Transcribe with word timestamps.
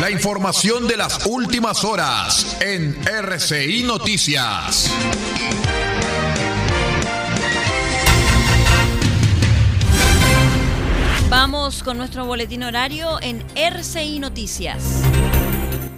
La 0.00 0.10
información 0.10 0.88
de 0.88 0.96
las 0.96 1.26
últimas 1.26 1.84
horas 1.84 2.56
en 2.60 2.96
RCI 3.06 3.84
Noticias. 3.84 4.90
Vamos 11.32 11.82
con 11.82 11.96
nuestro 11.96 12.26
boletín 12.26 12.62
horario 12.62 13.18
en 13.22 13.42
RCI 13.54 14.18
Noticias. 14.18 15.02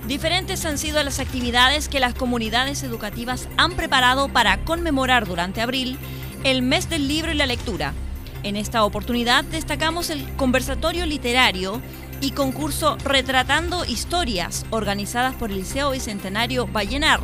Diferentes 0.07 0.67
han 0.67 0.77
sido 0.77 1.03
las 1.03 1.19
actividades 1.19 1.89
que 1.89 1.99
las 1.99 2.15
comunidades 2.15 2.83
educativas 2.83 3.49
han 3.57 3.73
preparado 3.73 4.29
para 4.29 4.63
conmemorar 4.65 5.27
durante 5.27 5.63
abril 5.63 5.99
el 6.45 6.61
mes 6.61 6.91
del 6.91 7.09
libro 7.09 7.33
y 7.33 7.37
la 7.37 7.47
lectura. 7.47 7.95
En 8.43 8.57
esta 8.57 8.85
oportunidad 8.85 9.45
destacamos 9.45 10.11
el 10.11 10.23
conversatorio 10.37 11.07
literario 11.07 11.81
y 12.21 12.33
concurso 12.33 12.99
Retratando 13.03 13.87
Historias, 13.87 14.67
organizadas 14.69 15.35
por 15.35 15.51
el 15.51 15.59
Liceo 15.59 15.93
Bicentenario 15.93 16.67
Vallenar, 16.67 17.21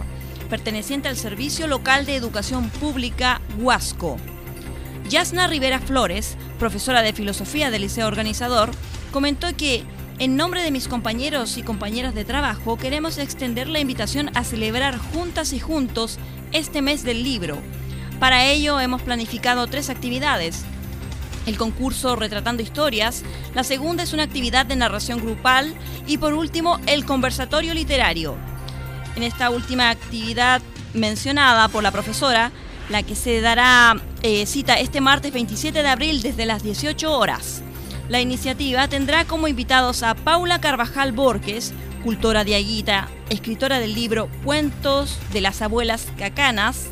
perteneciente 0.48 1.08
al 1.08 1.16
Servicio 1.16 1.66
Local 1.66 2.06
de 2.06 2.16
Educación 2.16 2.70
Pública 2.70 3.42
Huasco. 3.58 4.16
Yasna 5.10 5.48
Rivera 5.48 5.80
Flores, 5.80 6.38
profesora 6.58 7.02
de 7.02 7.12
filosofía 7.12 7.70
del 7.70 7.82
Liceo 7.82 8.06
Organizador, 8.06 8.70
comentó 9.12 9.54
que 9.54 9.84
en 10.20 10.36
nombre 10.36 10.62
de 10.62 10.70
mis 10.70 10.86
compañeros 10.86 11.56
y 11.56 11.62
compañeras 11.62 12.14
de 12.14 12.26
trabajo 12.26 12.76
queremos 12.76 13.16
extender 13.16 13.68
la 13.68 13.80
invitación 13.80 14.30
a 14.34 14.44
celebrar 14.44 14.98
juntas 14.98 15.54
y 15.54 15.58
juntos 15.58 16.18
este 16.52 16.82
mes 16.82 17.02
del 17.04 17.24
libro. 17.24 17.56
Para 18.18 18.44
ello 18.44 18.78
hemos 18.80 19.00
planificado 19.00 19.66
tres 19.66 19.88
actividades. 19.88 20.62
El 21.46 21.56
concurso 21.56 22.16
Retratando 22.16 22.62
Historias, 22.62 23.22
la 23.54 23.64
segunda 23.64 24.02
es 24.02 24.12
una 24.12 24.24
actividad 24.24 24.66
de 24.66 24.76
narración 24.76 25.20
grupal 25.20 25.74
y 26.06 26.18
por 26.18 26.34
último 26.34 26.78
el 26.84 27.06
conversatorio 27.06 27.72
literario. 27.72 28.36
En 29.16 29.22
esta 29.22 29.48
última 29.48 29.88
actividad 29.88 30.60
mencionada 30.92 31.68
por 31.68 31.82
la 31.82 31.92
profesora, 31.92 32.52
la 32.90 33.02
que 33.02 33.16
se 33.16 33.40
dará 33.40 33.96
eh, 34.22 34.44
cita 34.44 34.78
este 34.80 35.00
martes 35.00 35.32
27 35.32 35.82
de 35.82 35.88
abril 35.88 36.20
desde 36.20 36.44
las 36.44 36.62
18 36.62 37.10
horas. 37.10 37.62
La 38.10 38.20
iniciativa 38.20 38.88
tendrá 38.88 39.24
como 39.24 39.46
invitados 39.46 40.02
a 40.02 40.16
Paula 40.16 40.60
Carvajal 40.60 41.12
Borges, 41.12 41.72
cultora 42.02 42.42
de 42.42 42.56
Aguita, 42.56 43.08
escritora 43.28 43.78
del 43.78 43.94
libro 43.94 44.28
Cuentos 44.42 45.16
de 45.32 45.40
las 45.40 45.62
abuelas 45.62 46.08
cacanas, 46.18 46.88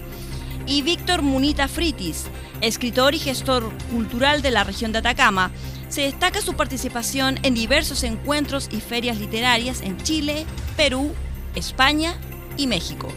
y 0.64 0.82
Víctor 0.82 1.22
Munita 1.22 1.66
Fritis, 1.66 2.26
escritor 2.60 3.16
y 3.16 3.18
gestor 3.18 3.68
cultural 3.90 4.42
de 4.42 4.52
la 4.52 4.62
región 4.62 4.92
de 4.92 4.98
Atacama. 4.98 5.50
Se 5.88 6.02
destaca 6.02 6.40
su 6.40 6.54
participación 6.54 7.40
en 7.42 7.54
diversos 7.54 8.04
encuentros 8.04 8.68
y 8.70 8.80
ferias 8.80 9.18
literarias 9.18 9.80
en 9.80 10.00
Chile, 10.00 10.46
Perú, 10.76 11.12
España 11.56 12.14
y 12.56 12.68
México. 12.68 13.08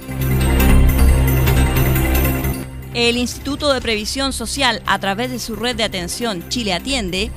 El 2.96 3.16
Instituto 3.16 3.72
de 3.72 3.80
Previsión 3.80 4.34
Social, 4.34 4.82
a 4.88 4.98
través 4.98 5.30
de 5.30 5.38
su 5.38 5.56
red 5.56 5.76
de 5.76 5.84
atención 5.84 6.50
Chile 6.50 6.74
Atiende, 6.74 7.32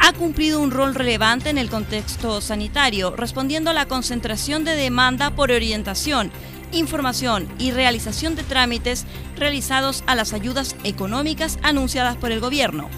ha 0.00 0.12
cumplido 0.12 0.60
un 0.60 0.70
rol 0.70 0.94
relevante 0.94 1.50
en 1.50 1.58
el 1.58 1.68
contexto 1.68 2.40
sanitario, 2.40 3.14
respondiendo 3.16 3.70
a 3.70 3.74
la 3.74 3.86
concentración 3.86 4.64
de 4.64 4.74
demanda 4.74 5.30
por 5.30 5.52
orientación, 5.52 6.32
información 6.72 7.48
y 7.58 7.70
realización 7.70 8.34
de 8.34 8.42
trámites 8.42 9.04
realizados 9.36 10.02
a 10.06 10.14
las 10.14 10.32
ayudas 10.32 10.74
económicas 10.84 11.58
anunciadas 11.62 12.16
por 12.16 12.32
el 12.32 12.40
gobierno. 12.40 12.88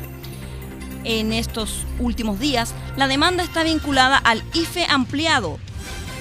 En 1.05 1.33
estos 1.33 1.84
últimos 1.98 2.39
días, 2.39 2.74
la 2.96 3.08
demanda 3.08 3.42
está 3.42 3.64
vinculada 3.64 4.17
al 4.18 4.45
IFE 4.55 4.86
ampliado, 4.89 5.58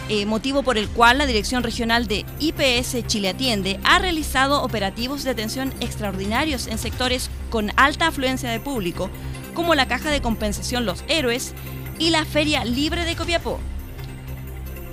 eh, 0.09 0.25
motivo 0.25 0.63
por 0.63 0.77
el 0.77 0.89
cual 0.89 1.19
la 1.19 1.27
Dirección 1.27 1.61
Regional 1.61 2.07
de 2.07 2.25
IPS 2.39 3.05
Chile 3.05 3.29
Atiende 3.29 3.79
ha 3.83 3.99
realizado 3.99 4.63
operativos 4.63 5.23
de 5.23 5.29
atención 5.29 5.73
extraordinarios 5.79 6.67
en 6.67 6.79
sectores 6.79 7.29
con 7.49 7.71
alta 7.77 8.07
afluencia 8.07 8.49
de 8.49 8.59
público, 8.59 9.09
como 9.53 9.75
la 9.75 9.87
Caja 9.87 10.09
de 10.09 10.21
Compensación 10.21 10.85
Los 10.85 11.03
Héroes 11.07 11.53
y 11.99 12.09
la 12.09 12.25
Feria 12.25 12.65
Libre 12.65 13.05
de 13.05 13.15
Copiapó. 13.15 13.59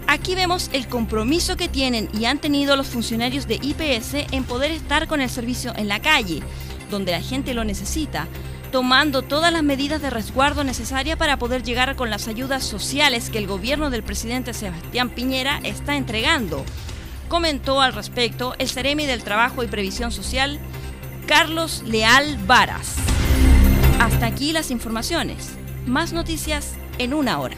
Aquí 0.06 0.34
vemos 0.34 0.70
el 0.72 0.88
compromiso 0.88 1.58
que 1.58 1.68
tienen 1.68 2.08
y 2.18 2.24
han 2.24 2.38
tenido 2.38 2.76
los 2.76 2.86
funcionarios 2.86 3.46
de 3.46 3.56
IPS 3.56 4.32
en 4.32 4.44
poder 4.44 4.70
estar 4.70 5.06
con 5.06 5.20
el 5.20 5.28
servicio 5.28 5.74
en 5.76 5.86
la 5.86 6.00
calle, 6.00 6.42
donde 6.90 7.12
la 7.12 7.20
gente 7.20 7.52
lo 7.52 7.62
necesita, 7.62 8.26
tomando 8.72 9.20
todas 9.20 9.52
las 9.52 9.62
medidas 9.62 10.00
de 10.00 10.08
resguardo 10.08 10.64
necesarias 10.64 11.18
para 11.18 11.38
poder 11.38 11.62
llegar 11.62 11.94
con 11.94 12.08
las 12.08 12.26
ayudas 12.26 12.64
sociales 12.64 13.28
que 13.28 13.36
el 13.36 13.46
gobierno 13.46 13.90
del 13.90 14.02
presidente 14.02 14.54
Sebastián 14.54 15.10
Piñera 15.10 15.60
está 15.62 15.96
entregando. 15.96 16.64
Comentó 17.28 17.82
al 17.82 17.92
respecto 17.92 18.54
el 18.58 18.70
Ceremi 18.70 19.04
del 19.04 19.22
Trabajo 19.22 19.62
y 19.62 19.66
Previsión 19.66 20.10
Social, 20.10 20.58
Carlos 21.26 21.82
Leal 21.84 22.38
Varas. 22.46 22.96
Hasta 24.00 24.26
aquí 24.26 24.52
las 24.52 24.70
informaciones. 24.70 25.50
Más 25.86 26.12
noticias 26.12 26.74
en 26.98 27.14
una 27.14 27.40
hora. 27.40 27.56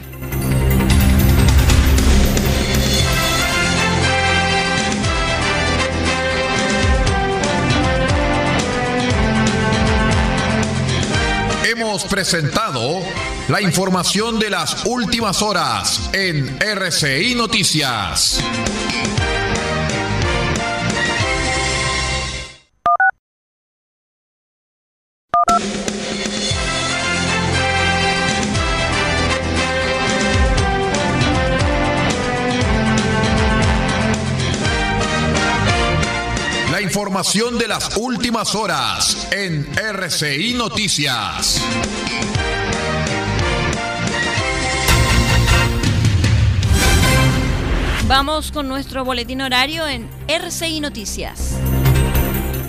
Hemos 11.65 12.05
presentado 12.05 13.01
la 13.49 13.61
información 13.61 14.39
de 14.39 14.51
las 14.51 14.85
últimas 14.87 15.43
horas 15.43 16.11
en 16.13 16.57
RCI 16.61 17.35
Noticias. 17.35 18.43
De 37.23 37.69
las 37.69 37.99
últimas 37.99 38.55
horas 38.55 39.29
en 39.31 39.69
RCI 39.77 40.55
Noticias. 40.55 41.61
Vamos 48.07 48.51
con 48.51 48.69
nuestro 48.69 49.05
boletín 49.05 49.43
horario 49.43 49.87
en 49.87 50.09
RCI 50.29 50.81
Noticias. 50.81 51.59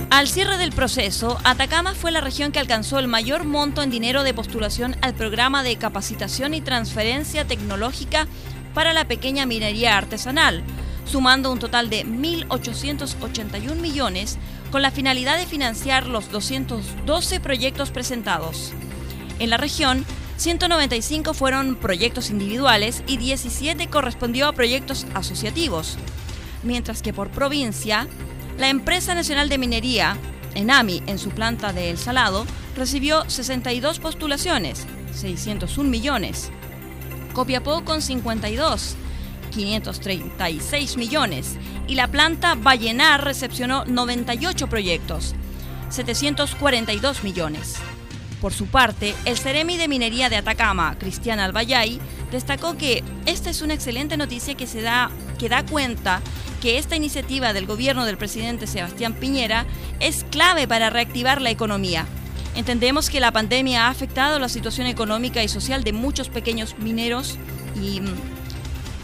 Al 0.09 0.27
cierre 0.27 0.57
del 0.57 0.73
proceso, 0.73 1.39
Atacama 1.45 1.95
fue 1.95 2.11
la 2.11 2.19
región 2.19 2.51
que 2.51 2.59
alcanzó 2.59 2.99
el 2.99 3.07
mayor 3.07 3.45
monto 3.45 3.81
en 3.81 3.89
dinero 3.89 4.23
de 4.23 4.33
postulación 4.33 4.97
al 5.01 5.13
programa 5.13 5.63
de 5.63 5.77
capacitación 5.77 6.53
y 6.53 6.59
transferencia 6.59 7.47
tecnológica 7.47 8.27
para 8.73 8.91
la 8.91 9.07
pequeña 9.07 9.45
minería 9.45 9.97
artesanal, 9.97 10.61
sumando 11.11 11.51
un 11.51 11.59
total 11.59 11.89
de 11.89 12.05
1.881 12.05 13.75
millones 13.75 14.37
con 14.71 14.81
la 14.81 14.91
finalidad 14.91 15.37
de 15.37 15.45
financiar 15.45 16.07
los 16.07 16.31
212 16.31 17.39
proyectos 17.41 17.91
presentados. 17.91 18.71
En 19.39 19.49
la 19.49 19.57
región, 19.57 20.05
195 20.37 21.33
fueron 21.33 21.75
proyectos 21.75 22.29
individuales 22.29 23.03
y 23.07 23.17
17 23.17 23.87
correspondió 23.87 24.47
a 24.47 24.53
proyectos 24.53 25.05
asociativos, 25.13 25.97
mientras 26.63 27.01
que 27.01 27.13
por 27.13 27.29
provincia, 27.29 28.07
la 28.57 28.69
Empresa 28.69 29.13
Nacional 29.13 29.49
de 29.49 29.57
Minería, 29.57 30.17
ENAMI, 30.55 31.03
en 31.07 31.19
su 31.19 31.29
planta 31.29 31.73
de 31.73 31.89
El 31.89 31.97
Salado, 31.97 32.45
recibió 32.75 33.29
62 33.29 33.99
postulaciones, 33.99 34.87
601 35.13 35.89
millones. 35.89 36.51
Copiapó 37.33 37.83
con 37.83 38.01
52, 38.01 38.95
536 39.51 40.97
millones, 40.97 41.57
y 41.87 41.95
la 41.95 42.07
planta 42.07 42.55
Vallenar 42.55 43.23
recepcionó 43.23 43.85
98 43.85 44.67
proyectos, 44.67 45.35
742 45.89 47.23
millones. 47.23 47.75
Por 48.41 48.53
su 48.53 48.65
parte, 48.65 49.13
el 49.25 49.37
Ceremi 49.37 49.77
de 49.77 49.87
Minería 49.87 50.27
de 50.27 50.37
Atacama, 50.37 50.95
Cristian 50.97 51.39
Albayay, 51.39 51.99
destacó 52.31 52.75
que 52.75 53.03
esta 53.27 53.51
es 53.51 53.61
una 53.61 53.75
excelente 53.75 54.17
noticia 54.17 54.55
que, 54.55 54.65
se 54.65 54.81
da, 54.81 55.11
que 55.37 55.47
da 55.47 55.63
cuenta 55.63 56.21
que 56.59 56.79
esta 56.79 56.95
iniciativa 56.95 57.53
del 57.53 57.67
gobierno 57.67 58.05
del 58.05 58.17
presidente 58.17 58.65
Sebastián 58.65 59.13
Piñera 59.13 59.67
es 59.99 60.25
clave 60.31 60.67
para 60.67 60.89
reactivar 60.89 61.39
la 61.39 61.51
economía. 61.51 62.07
Entendemos 62.55 63.09
que 63.09 63.19
la 63.19 63.31
pandemia 63.31 63.85
ha 63.85 63.89
afectado 63.89 64.39
la 64.39 64.49
situación 64.49 64.87
económica 64.87 65.43
y 65.43 65.47
social 65.47 65.83
de 65.83 65.93
muchos 65.93 66.29
pequeños 66.29 66.77
mineros 66.79 67.37
y 67.81 68.01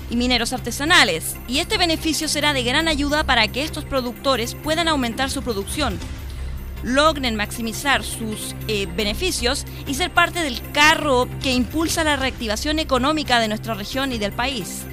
y 0.09 0.15
mineros 0.15 0.53
artesanales, 0.53 1.35
y 1.47 1.59
este 1.59 1.77
beneficio 1.77 2.27
será 2.27 2.53
de 2.53 2.63
gran 2.63 2.87
ayuda 2.87 3.23
para 3.23 3.47
que 3.47 3.63
estos 3.63 3.85
productores 3.85 4.55
puedan 4.55 4.87
aumentar 4.87 5.29
su 5.29 5.41
producción, 5.41 5.97
logren 6.83 7.35
maximizar 7.35 8.03
sus 8.03 8.55
eh, 8.67 8.87
beneficios 8.95 9.65
y 9.85 9.95
ser 9.95 10.11
parte 10.11 10.41
del 10.41 10.61
carro 10.71 11.27
que 11.41 11.53
impulsa 11.53 12.03
la 12.03 12.15
reactivación 12.15 12.79
económica 12.79 13.39
de 13.39 13.47
nuestra 13.47 13.73
región 13.73 14.11
y 14.11 14.17
del 14.17 14.31
país. 14.31 14.83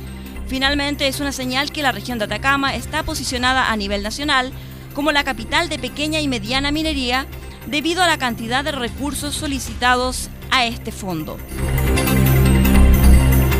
Finalmente, 0.47 1.09
es 1.09 1.21
una 1.21 1.33
señal 1.33 1.73
que 1.73 1.83
la 1.83 1.93
región 1.93 2.19
de 2.19 2.27
Atacama 2.27 2.75
está 2.75 3.03
posicionada 3.03 3.71
a 3.71 3.77
nivel 3.77 4.03
nacional 4.03 4.53
como 4.95 5.13
la 5.13 5.25
capital 5.25 5.69
de 5.69 5.79
pequeña 5.79 6.21
y 6.21 6.29
mediana 6.29 6.71
minería 6.71 7.27
debido 7.67 8.03
a 8.03 8.07
la 8.07 8.19
cantidad 8.19 8.63
de 8.63 8.73
recursos 8.73 9.35
solicitados 9.35 10.29
a 10.51 10.67
este 10.67 10.93
fondo. 10.93 11.39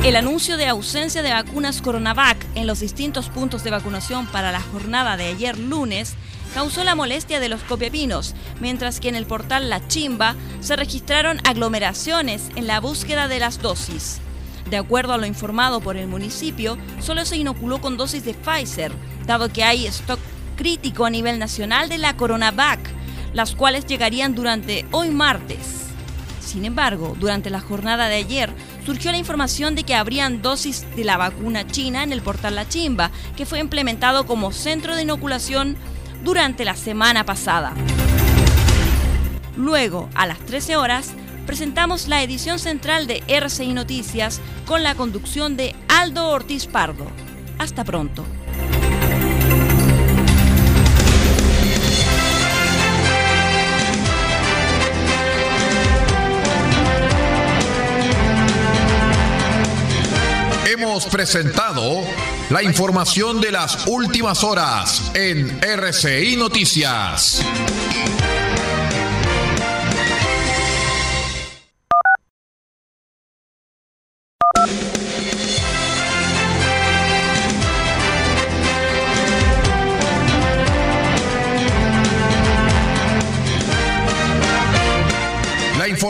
El 0.05 0.17
anuncio 0.17 0.59
de 0.59 0.67
ausencia 0.67 1.23
de 1.23 1.33
vacunas 1.33 1.81
Coronavac 1.81 2.37
en 2.56 2.67
los 2.67 2.81
distintos 2.81 3.31
puntos 3.31 3.65
de 3.65 3.71
vacunación 3.71 4.27
para 4.27 4.53
la 4.53 4.61
jornada 4.61 5.17
de 5.17 5.29
ayer 5.29 5.59
lunes 5.59 6.12
causó 6.53 6.85
la 6.85 6.95
molestia 6.95 7.41
de 7.41 7.49
los 7.49 7.62
copiapinos, 7.62 8.35
mientras 8.61 9.01
que 9.01 9.09
en 9.09 9.15
el 9.15 9.25
portal 9.25 9.71
La 9.71 9.89
Chimba 9.89 10.37
se 10.61 10.77
registraron 10.77 11.41
aglomeraciones 11.45 12.51
en 12.55 12.67
la 12.67 12.81
búsqueda 12.81 13.29
de 13.29 13.39
las 13.39 13.62
dosis. 13.62 14.21
De 14.69 14.77
acuerdo 14.77 15.15
a 15.15 15.17
lo 15.17 15.25
informado 15.25 15.81
por 15.81 15.97
el 15.97 16.06
municipio, 16.06 16.77
solo 17.01 17.25
se 17.25 17.39
inoculó 17.39 17.81
con 17.81 17.97
dosis 17.97 18.27
de 18.27 18.35
Pfizer, 18.35 18.93
dado 19.25 19.51
que 19.51 19.65
hay 19.65 19.87
stock 19.87 20.21
crítico 20.59 21.06
a 21.06 21.11
nivel 21.11 21.39
nacional 21.39 21.89
de 21.89 21.97
la 21.97 22.15
Coronavac, 22.15 22.79
las 23.33 23.55
cuales 23.55 23.87
llegarían 23.87 24.35
durante 24.35 24.85
hoy 24.91 25.09
martes. 25.09 25.85
Sin 26.45 26.67
embargo, 26.67 27.17
durante 27.19 27.49
la 27.49 27.61
jornada 27.61 28.06
de 28.09 28.17
ayer 28.17 28.53
surgió 28.84 29.10
la 29.12 29.19
información 29.19 29.75
de 29.75 29.84
que 29.84 29.94
habrían 29.94 30.42
dosis 30.42 30.84
de 30.94 31.04
la 31.04 31.16
vacuna 31.16 31.66
china 31.66 32.02
en 32.02 32.12
el 32.12 32.22
portal 32.22 32.54
La 32.54 32.69
Chimba, 32.69 33.10
que 33.36 33.46
fue 33.46 33.58
implementado 33.58 34.26
como 34.26 34.52
centro 34.52 34.94
de 34.94 35.02
inoculación 35.02 35.76
durante 36.22 36.64
la 36.64 36.76
semana 36.76 37.25
pasada. 37.25 37.72
Luego, 39.56 40.08
a 40.14 40.26
las 40.26 40.38
13 40.40 40.76
horas, 40.76 41.14
presentamos 41.46 42.08
la 42.08 42.22
edición 42.22 42.58
central 42.58 43.06
de 43.06 43.22
RCI 43.28 43.72
Noticias 43.72 44.40
con 44.66 44.82
la 44.82 44.94
conducción 44.94 45.56
de 45.56 45.75
Aldo 45.88 46.28
Ortiz 46.28 46.66
Pardo. 46.66 47.06
Hasta 47.58 47.84
pronto. 47.84 48.25
Presentado 61.02 62.02
la 62.50 62.62
información 62.62 63.41
de 63.41 63.50
las 63.50 63.87
últimas 63.88 64.44
horas 64.44 65.11
en 65.14 65.58
RCI 65.61 66.37
Noticias. 66.37 67.44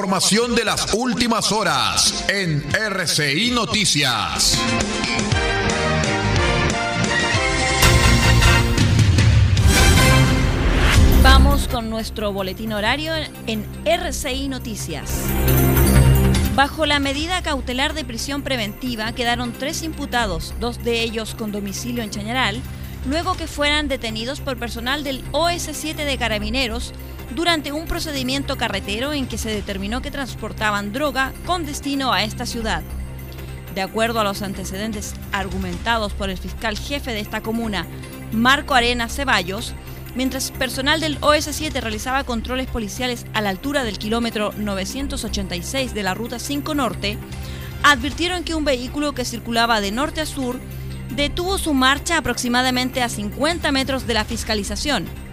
Información 0.04 0.54
de 0.54 0.66
las 0.66 0.92
últimas 0.92 1.50
horas 1.50 2.26
en 2.28 2.62
RCI 2.74 3.52
Noticias. 3.52 4.58
Vamos 11.22 11.68
con 11.68 11.88
nuestro 11.88 12.34
boletín 12.34 12.74
horario 12.74 13.14
en 13.46 13.64
RCI 13.86 14.48
Noticias. 14.48 15.10
Bajo 16.54 16.84
la 16.84 16.98
medida 16.98 17.42
cautelar 17.42 17.94
de 17.94 18.04
prisión 18.04 18.42
preventiva 18.42 19.10
quedaron 19.14 19.54
tres 19.54 19.82
imputados, 19.82 20.52
dos 20.60 20.84
de 20.84 21.00
ellos 21.00 21.34
con 21.34 21.50
domicilio 21.50 22.02
en 22.02 22.10
Chañaral, 22.10 22.60
luego 23.08 23.38
que 23.38 23.46
fueran 23.46 23.88
detenidos 23.88 24.42
por 24.42 24.58
personal 24.58 25.02
del 25.02 25.24
OS7 25.32 25.94
de 25.94 26.18
Carabineros 26.18 26.92
durante 27.34 27.72
un 27.72 27.86
procedimiento 27.86 28.56
carretero 28.56 29.12
en 29.12 29.26
que 29.26 29.38
se 29.38 29.50
determinó 29.50 30.02
que 30.02 30.10
transportaban 30.10 30.92
droga 30.92 31.32
con 31.46 31.66
destino 31.66 32.12
a 32.12 32.22
esta 32.22 32.46
ciudad. 32.46 32.82
De 33.74 33.82
acuerdo 33.82 34.20
a 34.20 34.24
los 34.24 34.42
antecedentes 34.42 35.14
argumentados 35.32 36.12
por 36.12 36.30
el 36.30 36.38
fiscal 36.38 36.78
jefe 36.78 37.12
de 37.12 37.20
esta 37.20 37.42
comuna, 37.42 37.86
Marco 38.32 38.74
Arena 38.74 39.08
Ceballos, 39.08 39.74
mientras 40.14 40.52
personal 40.52 41.00
del 41.00 41.20
OS7 41.20 41.72
realizaba 41.80 42.22
controles 42.22 42.68
policiales 42.68 43.26
a 43.34 43.40
la 43.40 43.50
altura 43.50 43.82
del 43.82 43.98
kilómetro 43.98 44.52
986 44.56 45.92
de 45.92 46.02
la 46.04 46.14
Ruta 46.14 46.38
5 46.38 46.74
Norte, 46.74 47.18
advirtieron 47.82 48.44
que 48.44 48.54
un 48.54 48.64
vehículo 48.64 49.12
que 49.12 49.24
circulaba 49.24 49.80
de 49.80 49.90
norte 49.90 50.20
a 50.20 50.26
sur 50.26 50.60
detuvo 51.10 51.58
su 51.58 51.74
marcha 51.74 52.16
aproximadamente 52.16 53.02
a 53.02 53.08
50 53.08 53.72
metros 53.72 54.06
de 54.06 54.14
la 54.14 54.24
fiscalización 54.24 55.23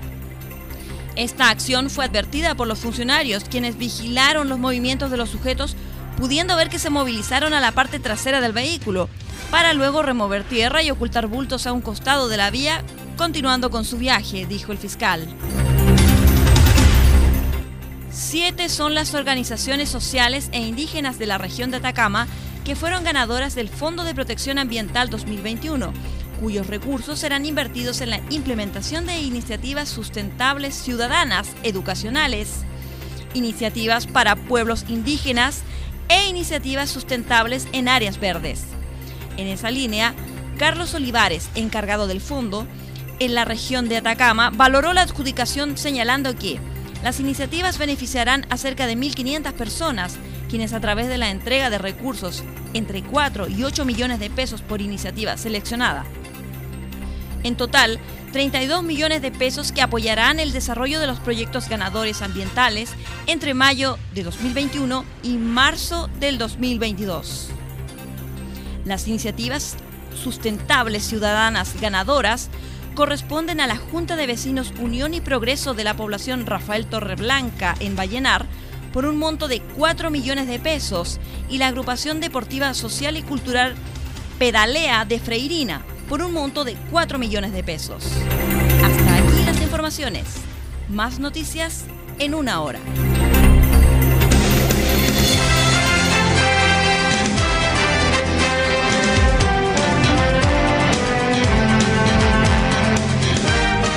esta 1.16 1.50
acción 1.50 1.90
fue 1.90 2.06
advertida 2.06 2.56
por 2.56 2.68
los 2.68 2.80
funcionarios, 2.80 3.44
quienes 3.44 3.78
vigilaron 3.78 4.50
los 4.50 4.60
movimientos 4.60 5.12
de 5.12 5.18
los 5.18 5.30
sujetos, 5.30 5.76
pudiendo 6.18 6.56
ver 6.56 6.70
que 6.70 6.80
se 6.80 6.90
movilizaron 6.90 7.54
a 7.54 7.60
la 7.60 7.72
parte 7.72 8.00
trasera 8.00 8.42
del 8.42 8.54
vehículo, 8.54 9.10
para 9.50 9.74
luego 9.74 10.02
remover 10.02 10.44
tierra 10.44 10.84
y 10.84 10.92
ocultar 10.92 11.28
bultos 11.28 11.68
a 11.68 11.74
un 11.74 11.82
costado 11.82 12.30
de 12.30 12.38
la 12.38 12.52
vía, 12.52 12.84
continuando 13.18 13.70
con 13.70 13.84
su 13.84 13.98
viaje, 13.98 14.46
dijo 14.46 14.72
el 14.72 14.78
fiscal. 14.78 15.28
Siete 18.10 18.70
son 18.70 18.94
las 18.94 19.14
organizaciones 19.14 19.90
sociales 19.90 20.50
e 20.52 20.62
indígenas 20.62 21.18
de 21.20 21.26
la 21.26 21.38
región 21.38 21.72
de 21.72 21.78
Atacama 21.78 22.28
que 22.64 22.76
fueron 22.76 23.04
ganadoras 23.04 23.56
del 23.56 23.70
Fondo 23.70 24.04
de 24.04 24.14
Protección 24.14 24.60
Ambiental 24.60 25.10
2021 25.10 25.94
cuyos 26.42 26.66
recursos 26.66 27.20
serán 27.20 27.46
invertidos 27.46 28.02
en 28.02 28.10
la 28.10 28.20
implementación 28.32 29.06
de 29.06 29.20
iniciativas 29.20 29.88
sustentables 29.88 30.74
ciudadanas, 30.74 31.48
educacionales, 31.62 32.66
iniciativas 33.36 34.08
para 34.08 34.36
pueblos 34.36 34.84
indígenas 34.90 35.62
e 36.10 36.28
iniciativas 36.28 36.90
sustentables 36.90 37.68
en 37.74 37.88
áreas 37.88 38.20
verdes. 38.20 38.64
En 39.38 39.48
esa 39.48 39.70
línea, 39.70 40.16
Carlos 40.58 40.96
Olivares, 40.96 41.48
encargado 41.54 42.08
del 42.08 42.20
fondo, 42.20 42.66
en 43.20 43.36
la 43.36 43.46
región 43.46 43.88
de 43.88 43.98
Atacama, 43.98 44.50
valoró 44.50 44.94
la 44.94 45.04
adjudicación 45.04 45.78
señalando 45.78 46.36
que 46.36 46.60
las 47.04 47.20
iniciativas 47.20 47.78
beneficiarán 47.78 48.48
a 48.50 48.58
cerca 48.58 48.88
de 48.88 48.98
1.500 48.98 49.54
personas, 49.54 50.18
quienes 50.50 50.74
a 50.74 50.80
través 50.80 51.08
de 51.08 51.20
la 51.20 51.30
entrega 51.30 51.70
de 51.70 51.78
recursos 51.78 52.44
entre 52.74 53.04
4 53.04 53.48
y 53.48 53.64
8 53.64 53.86
millones 53.86 54.20
de 54.20 54.32
pesos 54.32 54.64
por 54.64 54.82
iniciativa 54.82 55.38
seleccionada, 55.38 56.04
en 57.44 57.56
total, 57.56 58.00
32 58.32 58.84
millones 58.84 59.22
de 59.22 59.32
pesos 59.32 59.72
que 59.72 59.82
apoyarán 59.82 60.40
el 60.40 60.52
desarrollo 60.52 61.00
de 61.00 61.08
los 61.08 61.20
proyectos 61.20 61.68
ganadores 61.68 62.22
ambientales 62.22 62.92
entre 63.28 63.54
mayo 63.54 63.98
de 64.14 64.24
2021 64.24 65.04
y 65.24 65.38
marzo 65.38 66.10
del 66.20 66.38
2022. 66.38 67.50
Las 68.86 69.08
iniciativas 69.08 69.76
sustentables 70.16 71.04
ciudadanas 71.04 71.80
ganadoras 71.80 72.50
corresponden 72.96 73.62
a 73.62 73.68
la 73.68 73.78
Junta 73.78 74.16
de 74.16 74.28
Vecinos 74.28 74.74
Unión 74.80 75.14
y 75.14 75.22
Progreso 75.22 75.74
de 75.74 75.84
la 75.84 75.96
población 75.96 76.46
Rafael 76.46 76.86
Torreblanca 76.86 77.76
en 77.80 77.96
Vallenar 77.96 78.46
por 78.94 79.06
un 79.06 79.18
monto 79.18 79.48
de 79.48 79.62
4 79.62 80.10
millones 80.10 80.48
de 80.48 80.60
pesos 80.60 81.20
y 81.50 81.58
la 81.58 81.68
agrupación 81.68 82.20
deportiva 82.20 82.74
social 82.74 83.16
y 83.18 83.24
cultural 83.24 83.76
Pedalea 84.38 85.06
de 85.06 85.20
Freirina 85.20 85.82
por 86.12 86.22
un 86.22 86.34
monto 86.34 86.66
de 86.66 86.76
4 86.92 87.18
millones 87.18 87.54
de 87.54 87.64
pesos. 87.64 88.04
Hasta 88.84 89.16
aquí 89.16 89.46
las 89.46 89.62
informaciones. 89.62 90.26
Más 90.90 91.20
noticias 91.20 91.86
en 92.20 92.36
una 92.36 92.60
hora. 92.60 92.80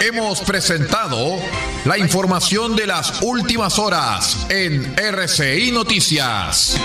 Hemos 0.00 0.40
presentado 0.42 1.38
la 1.84 1.98
información 1.98 2.76
de 2.76 2.86
las 2.86 3.22
últimas 3.22 3.80
horas 3.80 4.46
en 4.50 4.94
RCI 4.96 5.72
Noticias. 5.72 6.78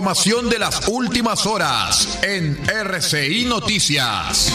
Información 0.00 0.48
de 0.48 0.58
las 0.58 0.88
últimas 0.88 1.44
horas 1.44 2.20
en 2.22 2.58
RCI 2.66 3.44
Noticias. 3.44 4.50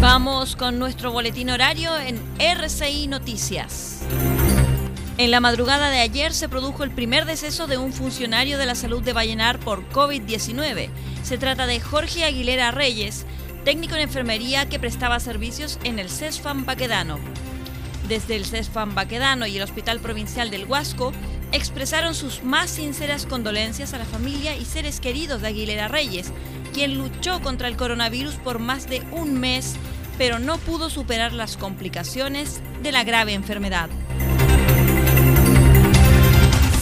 Vamos 0.00 0.54
con 0.54 0.78
nuestro 0.78 1.10
boletín 1.10 1.50
horario 1.50 1.90
en 1.98 2.22
RCI 2.38 3.08
Noticias. 3.08 4.02
En 5.18 5.32
la 5.32 5.40
madrugada 5.40 5.90
de 5.90 5.98
ayer 5.98 6.32
se 6.32 6.48
produjo 6.48 6.84
el 6.84 6.92
primer 6.92 7.24
deceso 7.24 7.66
de 7.66 7.78
un 7.78 7.92
funcionario 7.92 8.58
de 8.58 8.66
la 8.66 8.76
salud 8.76 9.02
de 9.02 9.12
Vallenar 9.12 9.58
por 9.58 9.88
COVID-19. 9.88 10.88
Se 11.24 11.36
trata 11.36 11.66
de 11.66 11.80
Jorge 11.80 12.24
Aguilera 12.24 12.70
Reyes, 12.70 13.26
técnico 13.64 13.96
en 13.96 14.02
enfermería 14.02 14.68
que 14.68 14.78
prestaba 14.78 15.18
servicios 15.18 15.80
en 15.82 15.98
el 15.98 16.08
CESFAM 16.08 16.64
Baquedano. 16.64 17.18
Desde 18.08 18.36
el 18.36 18.44
CESFAM 18.44 18.94
Baquedano 18.94 19.46
y 19.46 19.56
el 19.56 19.62
Hospital 19.62 20.00
Provincial 20.00 20.50
del 20.50 20.66
Huasco 20.66 21.12
expresaron 21.52 22.14
sus 22.14 22.42
más 22.42 22.70
sinceras 22.70 23.26
condolencias 23.26 23.94
a 23.94 23.98
la 23.98 24.04
familia 24.04 24.56
y 24.56 24.64
seres 24.64 25.00
queridos 25.00 25.42
de 25.42 25.48
Aguilera 25.48 25.88
Reyes, 25.88 26.32
quien 26.72 26.96
luchó 26.96 27.40
contra 27.40 27.68
el 27.68 27.76
coronavirus 27.76 28.34
por 28.36 28.58
más 28.58 28.88
de 28.88 29.02
un 29.12 29.38
mes, 29.38 29.76
pero 30.18 30.38
no 30.38 30.58
pudo 30.58 30.90
superar 30.90 31.32
las 31.32 31.56
complicaciones 31.56 32.60
de 32.82 32.92
la 32.92 33.04
grave 33.04 33.34
enfermedad. 33.34 33.88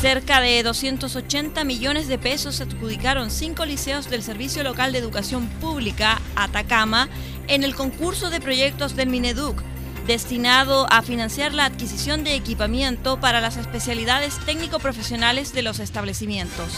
Cerca 0.00 0.40
de 0.40 0.62
280 0.62 1.62
millones 1.64 2.08
de 2.08 2.18
pesos 2.18 2.56
se 2.56 2.62
adjudicaron 2.62 3.30
cinco 3.30 3.66
liceos 3.66 4.08
del 4.08 4.22
Servicio 4.22 4.62
Local 4.62 4.92
de 4.92 4.98
Educación 4.98 5.46
Pública, 5.60 6.18
Atacama, 6.36 7.10
en 7.48 7.64
el 7.64 7.74
concurso 7.74 8.30
de 8.30 8.40
proyectos 8.40 8.96
del 8.96 9.10
Mineduc, 9.10 9.62
destinado 10.06 10.86
a 10.90 11.02
financiar 11.02 11.54
la 11.54 11.66
adquisición 11.66 12.24
de 12.24 12.34
equipamiento 12.34 13.20
para 13.20 13.40
las 13.40 13.56
especialidades 13.56 14.38
técnico-profesionales 14.44 15.52
de 15.52 15.62
los 15.62 15.78
establecimientos. 15.78 16.72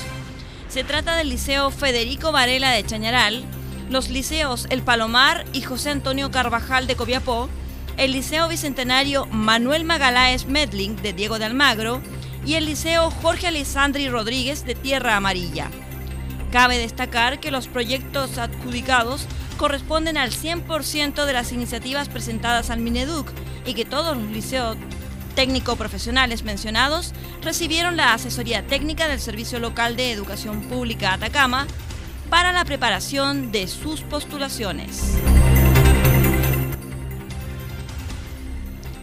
Se 0.69 0.85
trata 0.85 1.17
del 1.17 1.29
Liceo 1.29 1.71
Federico 1.71 2.33
Varela 2.33 2.71
de 2.71 2.85
Chañaral, 2.85 3.45
los 3.91 4.09
liceos 4.09 4.67
El 4.71 4.83
Palomar 4.83 5.45
y 5.52 5.61
José 5.61 5.91
Antonio 5.91 6.31
Carvajal 6.31 6.87
de 6.87 6.97
Copiapó, 6.97 7.49
el 7.97 8.12
Liceo 8.12 8.49
Bicentenario 8.49 9.26
Manuel 9.26 9.85
Magaláes 9.85 10.47
Medling 10.47 10.97
de 10.97 11.12
Diego 11.12 11.38
de 11.38 11.45
Almagro, 11.45 12.00
y 12.45 12.55
el 12.55 12.67
Liceo 12.67 13.11
Jorge 13.11 13.47
Alessandri 13.47 14.09
Rodríguez 14.09 14.64
de 14.64 14.75
Tierra 14.75 15.17
Amarilla. 15.17 15.71
Cabe 16.50 16.79
destacar 16.79 17.41
que 17.41 17.50
los 17.50 17.69
proyectos 17.69 18.37
adjudicados 18.38 19.26
corresponden 19.62 20.16
al 20.16 20.33
100% 20.33 21.25
de 21.25 21.33
las 21.33 21.52
iniciativas 21.52 22.09
presentadas 22.09 22.69
al 22.71 22.81
Mineduc 22.81 23.28
y 23.64 23.75
que 23.75 23.85
todos 23.85 24.16
los 24.16 24.28
liceos 24.28 24.76
técnico 25.37 25.76
profesionales 25.76 26.42
mencionados 26.42 27.12
recibieron 27.42 27.97
la 27.97 28.12
asesoría 28.12 28.66
técnica 28.66 29.07
del 29.07 29.21
Servicio 29.21 29.61
Local 29.61 29.95
de 29.95 30.11
Educación 30.11 30.62
Pública 30.62 31.12
Atacama 31.12 31.69
para 32.28 32.50
la 32.50 32.64
preparación 32.64 33.52
de 33.52 33.69
sus 33.69 34.00
postulaciones. 34.00 35.16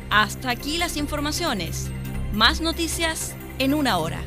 Hasta 0.10 0.50
aquí 0.50 0.78
las 0.78 0.98
informaciones. 0.98 1.90
Más 2.34 2.60
noticias 2.60 3.34
en 3.60 3.74
una 3.74 3.98
hora. 3.98 4.20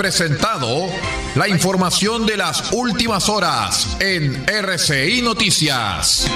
Presentado 0.00 0.86
la 1.34 1.46
información 1.46 2.24
de 2.24 2.38
las 2.38 2.72
últimas 2.72 3.28
horas 3.28 3.98
en 4.00 4.46
RCI 4.48 5.20
Noticias. 5.20 6.26